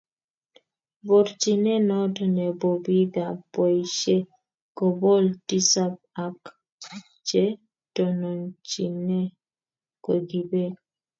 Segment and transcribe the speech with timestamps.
[1.07, 4.17] Borchinee noto ne bo biikab boisie
[4.75, 5.93] bokol tisap
[6.25, 6.39] ak
[7.27, 7.43] che
[7.95, 9.19] tonontochine
[10.03, 10.73] ko kibek.